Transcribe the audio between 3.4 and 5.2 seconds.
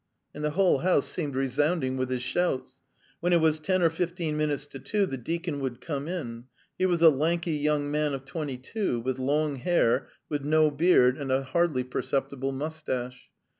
ten or fifteen minutes to two the